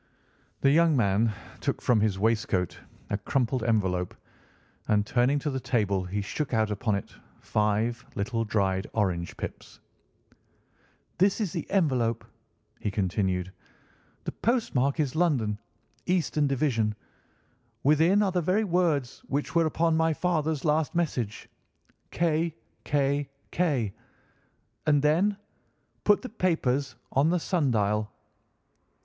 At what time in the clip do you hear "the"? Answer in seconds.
0.61-0.71, 5.51-5.59, 11.53-11.69, 14.23-14.31, 18.31-18.41, 26.23-26.29, 27.29-27.39